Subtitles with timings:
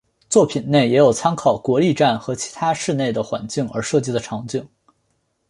[0.29, 4.67] 作品内也有参考国立站和其他市内的环境而设计的场景。